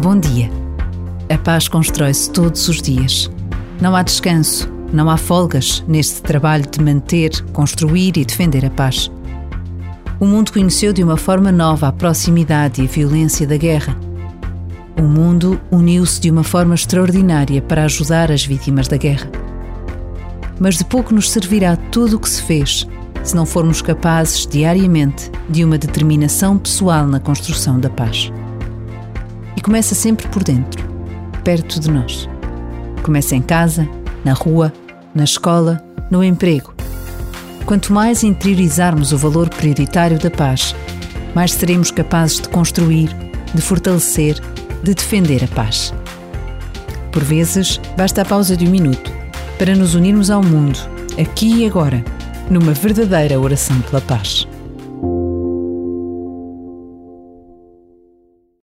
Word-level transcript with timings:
Bom 0.00 0.16
dia. 0.16 0.48
A 1.28 1.36
paz 1.36 1.66
constrói-se 1.66 2.30
todos 2.30 2.68
os 2.68 2.80
dias. 2.80 3.28
Não 3.80 3.96
há 3.96 4.02
descanso, 4.04 4.70
não 4.92 5.10
há 5.10 5.16
folgas 5.16 5.82
neste 5.88 6.22
trabalho 6.22 6.64
de 6.70 6.80
manter, 6.80 7.42
construir 7.52 8.16
e 8.16 8.24
defender 8.24 8.64
a 8.64 8.70
paz. 8.70 9.10
O 10.20 10.24
mundo 10.24 10.52
conheceu 10.52 10.92
de 10.92 11.02
uma 11.02 11.16
forma 11.16 11.50
nova 11.50 11.88
a 11.88 11.92
proximidade 11.92 12.80
e 12.80 12.84
a 12.84 12.88
violência 12.88 13.44
da 13.44 13.56
guerra. 13.56 13.98
O 14.96 15.02
mundo 15.02 15.60
uniu-se 15.68 16.20
de 16.20 16.30
uma 16.30 16.44
forma 16.44 16.76
extraordinária 16.76 17.60
para 17.60 17.84
ajudar 17.84 18.30
as 18.30 18.46
vítimas 18.46 18.86
da 18.86 18.96
guerra. 18.96 19.28
Mas 20.60 20.78
de 20.78 20.84
pouco 20.84 21.12
nos 21.12 21.28
servirá 21.28 21.74
tudo 21.74 22.18
o 22.18 22.20
que 22.20 22.30
se 22.30 22.42
fez 22.42 22.86
se 23.24 23.34
não 23.34 23.44
formos 23.44 23.82
capazes 23.82 24.46
diariamente 24.46 25.28
de 25.50 25.64
uma 25.64 25.76
determinação 25.76 26.56
pessoal 26.56 27.04
na 27.04 27.18
construção 27.18 27.80
da 27.80 27.90
paz. 27.90 28.30
E 29.58 29.60
começa 29.60 29.92
sempre 29.92 30.28
por 30.28 30.44
dentro, 30.44 30.88
perto 31.42 31.80
de 31.80 31.90
nós. 31.90 32.28
Começa 33.02 33.34
em 33.34 33.42
casa, 33.42 33.88
na 34.24 34.32
rua, 34.32 34.72
na 35.12 35.24
escola, 35.24 35.84
no 36.12 36.22
emprego. 36.22 36.72
Quanto 37.66 37.92
mais 37.92 38.22
interiorizarmos 38.22 39.10
o 39.10 39.18
valor 39.18 39.48
prioritário 39.48 40.16
da 40.16 40.30
paz, 40.30 40.76
mais 41.34 41.54
seremos 41.54 41.90
capazes 41.90 42.40
de 42.40 42.48
construir, 42.50 43.08
de 43.52 43.60
fortalecer, 43.60 44.40
de 44.84 44.94
defender 44.94 45.42
a 45.42 45.48
paz. 45.48 45.92
Por 47.10 47.24
vezes, 47.24 47.80
basta 47.96 48.22
a 48.22 48.24
pausa 48.24 48.56
de 48.56 48.64
um 48.64 48.70
minuto 48.70 49.12
para 49.58 49.74
nos 49.74 49.96
unirmos 49.96 50.30
ao 50.30 50.40
mundo, 50.40 50.78
aqui 51.20 51.64
e 51.64 51.66
agora, 51.66 52.04
numa 52.48 52.74
verdadeira 52.74 53.40
oração 53.40 53.80
pela 53.80 54.00
paz. 54.00 54.46